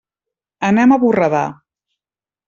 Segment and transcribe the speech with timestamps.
[0.69, 1.41] Anem a Borredà.